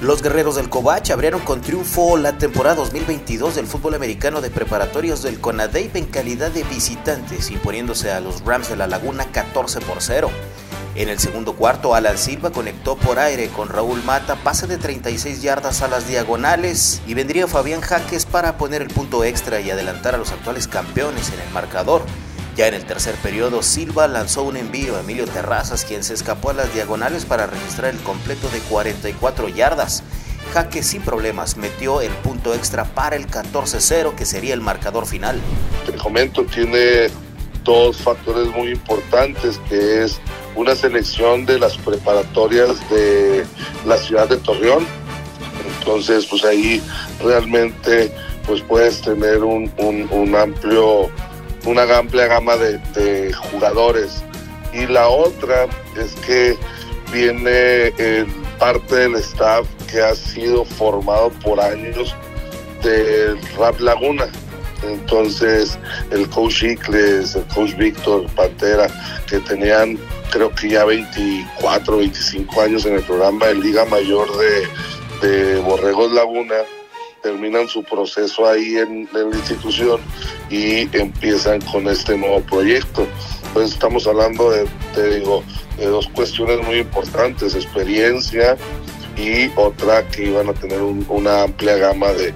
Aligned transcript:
Los 0.00 0.22
guerreros 0.22 0.56
del 0.56 0.70
Cobach 0.70 1.10
abrieron 1.10 1.42
con 1.42 1.60
triunfo 1.60 2.16
la 2.16 2.38
temporada 2.38 2.76
2022 2.76 3.56
del 3.56 3.66
fútbol 3.66 3.94
americano 3.94 4.40
de 4.40 4.48
preparatorios 4.48 5.22
del 5.22 5.42
CONADEIP 5.42 5.94
en 5.96 6.06
calidad 6.06 6.50
de 6.50 6.62
visitantes, 6.64 7.50
imponiéndose 7.50 8.10
a 8.10 8.20
los 8.20 8.42
Rams 8.42 8.70
de 8.70 8.76
la 8.76 8.86
Laguna 8.86 9.26
14 9.30 9.80
por 9.82 10.00
0. 10.00 10.30
En 10.94 11.10
el 11.10 11.18
segundo 11.18 11.54
cuarto, 11.54 11.94
Alan 11.94 12.16
Silva 12.16 12.50
conectó 12.50 12.96
por 12.96 13.18
aire 13.18 13.48
con 13.48 13.68
Raúl 13.68 14.02
Mata, 14.02 14.36
pase 14.36 14.66
de 14.66 14.78
36 14.78 15.42
yardas 15.42 15.82
a 15.82 15.88
las 15.88 16.08
diagonales 16.08 17.02
y 17.06 17.12
vendría 17.12 17.46
Fabián 17.46 17.82
Jaques 17.82 18.24
para 18.24 18.56
poner 18.56 18.80
el 18.80 18.88
punto 18.88 19.22
extra 19.22 19.60
y 19.60 19.70
adelantar 19.70 20.14
a 20.14 20.18
los 20.18 20.32
actuales 20.32 20.66
campeones 20.66 21.30
en 21.30 21.40
el 21.40 21.50
marcador. 21.50 22.00
Ya 22.60 22.68
en 22.68 22.74
el 22.74 22.84
tercer 22.84 23.14
periodo, 23.14 23.62
Silva 23.62 24.06
lanzó 24.06 24.42
un 24.42 24.58
envío 24.58 24.94
a 24.94 25.00
Emilio 25.00 25.24
Terrazas, 25.24 25.86
quien 25.86 26.04
se 26.04 26.12
escapó 26.12 26.50
a 26.50 26.52
las 26.52 26.74
diagonales 26.74 27.24
para 27.24 27.46
registrar 27.46 27.94
el 27.94 27.98
completo 28.00 28.50
de 28.50 28.58
44 28.58 29.48
yardas. 29.48 30.02
Jaque 30.52 30.82
sin 30.82 31.00
problemas 31.00 31.56
metió 31.56 32.02
el 32.02 32.10
punto 32.10 32.52
extra 32.52 32.84
para 32.84 33.16
el 33.16 33.28
14-0, 33.28 34.14
que 34.14 34.26
sería 34.26 34.52
el 34.52 34.60
marcador 34.60 35.06
final. 35.06 35.40
El 35.90 35.98
comento 35.98 36.44
tiene 36.44 37.08
dos 37.64 37.96
factores 37.96 38.48
muy 38.48 38.72
importantes, 38.72 39.58
que 39.70 40.04
es 40.04 40.20
una 40.54 40.74
selección 40.74 41.46
de 41.46 41.58
las 41.60 41.78
preparatorias 41.78 42.78
de 42.90 43.46
la 43.86 43.96
ciudad 43.96 44.28
de 44.28 44.36
Torreón. 44.36 44.86
Entonces, 45.78 46.26
pues 46.26 46.44
ahí 46.44 46.82
realmente 47.24 48.12
pues 48.46 48.60
puedes 48.60 49.00
tener 49.00 49.44
un, 49.44 49.72
un 49.78 50.34
amplio 50.36 51.10
una 51.64 51.82
amplia 51.96 52.26
gama 52.26 52.56
de, 52.56 53.32
jugadores. 53.32 54.22
Y 54.72 54.86
la 54.86 55.08
otra 55.08 55.66
es 55.96 56.14
que 56.26 56.56
viene 57.12 57.92
parte 58.58 58.94
del 58.94 59.16
staff 59.16 59.66
que 59.90 60.00
ha 60.00 60.14
sido 60.14 60.64
formado 60.64 61.30
por 61.42 61.60
años 61.60 62.14
del 62.82 63.40
Rap 63.58 63.80
Laguna. 63.80 64.28
Entonces, 64.82 65.78
el 66.10 66.28
coach 66.30 66.62
Icles, 66.62 67.34
el 67.34 67.44
coach 67.46 67.74
Víctor 67.76 68.26
Pantera, 68.34 68.86
que 69.26 69.40
tenían 69.40 69.98
creo 70.30 70.54
que 70.54 70.70
ya 70.70 70.84
24, 70.84 71.98
25 71.98 72.60
años 72.62 72.86
en 72.86 72.94
el 72.94 73.02
programa 73.02 73.46
de 73.46 73.54
Liga 73.56 73.84
Mayor 73.86 74.28
de, 74.38 75.28
de 75.28 75.60
Borregos 75.60 76.12
Laguna, 76.12 76.54
terminan 77.22 77.68
su 77.68 77.82
proceso 77.82 78.46
ahí 78.46 78.76
en, 78.76 79.08
la 79.12 79.36
institución 79.36 80.00
y 80.50 80.88
empiezan 80.96 81.60
con 81.62 81.88
este 81.88 82.16
nuevo 82.16 82.40
proyecto. 82.40 83.06
Entonces 83.48 83.74
estamos 83.74 84.06
hablando 84.06 84.50
de, 84.50 84.66
te 84.94 85.18
digo, 85.18 85.42
de 85.76 85.86
dos 85.86 86.08
cuestiones 86.08 86.64
muy 86.66 86.78
importantes, 86.78 87.54
experiencia 87.54 88.56
y 89.16 89.50
otra 89.56 90.06
que 90.08 90.26
iban 90.26 90.48
a 90.48 90.54
tener 90.54 90.80
una 90.80 91.42
amplia 91.42 91.76
gama 91.76 92.08
de, 92.12 92.32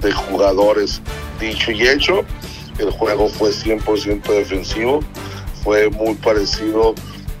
de 0.00 0.12
jugadores. 0.12 1.00
Dicho 1.40 1.70
y 1.72 1.86
hecho, 1.86 2.24
el 2.78 2.90
juego 2.90 3.28
fue 3.28 3.50
100% 3.50 4.22
defensivo, 4.22 5.00
fue 5.62 5.88
muy 5.90 6.14
parecido 6.14 6.94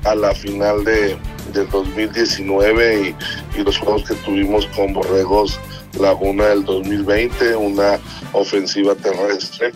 a 0.04 0.14
la 0.14 0.34
final 0.34 0.84
de, 0.84 1.16
del 1.52 1.68
2019 1.68 3.14
y, 3.54 3.58
y 3.60 3.64
los 3.64 3.78
juegos 3.78 4.04
que 4.04 4.14
tuvimos 4.16 4.66
con 4.68 4.92
Borregos 4.92 5.58
Laguna 5.98 6.46
del 6.46 6.64
2020, 6.64 7.56
una 7.56 7.98
ofensiva 8.32 8.94
terrestre 8.94 9.72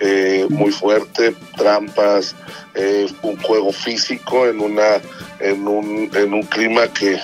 eh, 0.00 0.46
muy 0.48 0.72
fuerte, 0.72 1.34
trampas, 1.56 2.34
eh, 2.74 3.06
un 3.22 3.36
juego 3.42 3.70
físico 3.70 4.46
en, 4.46 4.60
una, 4.60 5.00
en, 5.40 5.68
un, 5.68 6.10
en 6.14 6.32
un 6.32 6.42
clima 6.44 6.88
que 6.88 7.18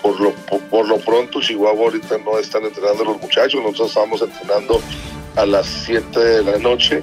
por 0.00 0.18
lo, 0.20 0.32
por, 0.70 0.86
lo 0.86 0.98
pronto 0.98 1.40
Chihuahua 1.40 1.86
ahorita 1.86 2.18
no 2.18 2.38
están 2.38 2.64
entrenando 2.64 3.04
los 3.04 3.20
muchachos, 3.20 3.60
nosotros 3.60 3.88
estamos 3.88 4.22
entrenando 4.22 4.80
a 5.34 5.44
las 5.44 5.66
7 5.66 6.20
de 6.20 6.42
la 6.44 6.58
noche 6.58 7.02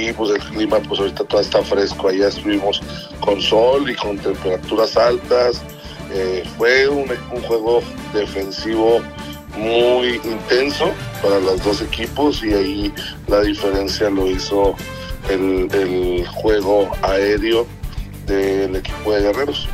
y 0.00 0.12
pues 0.12 0.30
el 0.30 0.40
clima 0.40 0.78
pues 0.80 1.00
ahorita 1.00 1.24
todo 1.24 1.40
está 1.40 1.62
fresco, 1.62 2.08
allá 2.08 2.28
estuvimos 2.28 2.80
con 3.20 3.40
sol 3.40 3.90
y 3.90 3.94
con 3.94 4.18
temperaturas 4.18 4.96
altas, 4.96 5.62
eh, 6.12 6.42
fue 6.56 6.88
un, 6.88 7.06
juego 7.46 7.82
defensivo 8.12 9.00
muy 9.56 10.20
intenso 10.24 10.90
para 11.22 11.38
los 11.40 11.62
dos 11.62 11.82
equipos 11.82 12.42
y 12.42 12.52
ahí 12.52 12.94
la 13.26 13.40
diferencia 13.40 14.10
lo 14.10 14.26
hizo 14.26 14.74
el 15.28 16.26
juego 16.26 16.90
aéreo 17.02 17.66
del 18.26 18.76
equipo 18.76 19.12
de 19.12 19.22
Guerreros. 19.22 19.68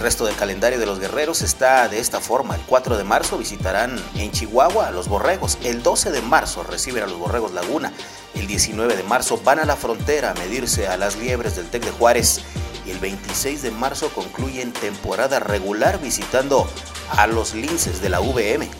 El 0.00 0.04
resto 0.04 0.24
del 0.24 0.34
calendario 0.34 0.78
de 0.78 0.86
los 0.86 0.98
guerreros 0.98 1.42
está 1.42 1.86
de 1.86 1.98
esta 1.98 2.20
forma. 2.20 2.54
El 2.54 2.62
4 2.62 2.96
de 2.96 3.04
marzo 3.04 3.36
visitarán 3.36 4.02
en 4.14 4.32
Chihuahua 4.32 4.88
a 4.88 4.92
los 4.92 5.08
Borregos. 5.08 5.58
El 5.62 5.82
12 5.82 6.10
de 6.10 6.22
marzo 6.22 6.62
reciben 6.62 7.02
a 7.02 7.06
los 7.06 7.18
Borregos 7.18 7.52
Laguna. 7.52 7.92
El 8.34 8.46
19 8.46 8.96
de 8.96 9.02
marzo 9.02 9.38
van 9.44 9.58
a 9.58 9.66
la 9.66 9.76
frontera 9.76 10.30
a 10.30 10.34
medirse 10.36 10.88
a 10.88 10.96
las 10.96 11.16
liebres 11.16 11.54
del 11.56 11.68
Tec 11.68 11.84
de 11.84 11.90
Juárez. 11.90 12.40
Y 12.86 12.92
el 12.92 12.98
26 12.98 13.60
de 13.60 13.72
marzo 13.72 14.08
concluyen 14.14 14.72
temporada 14.72 15.38
regular 15.38 16.00
visitando 16.00 16.66
a 17.10 17.26
los 17.26 17.52
linces 17.52 18.00
de 18.00 18.08
la 18.08 18.20
VM. 18.20 18.70